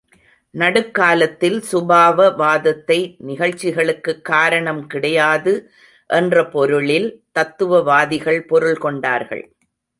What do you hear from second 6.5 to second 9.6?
பொருளில் தத்துவவாதிகள் பொருள் கொண்டார்கள்.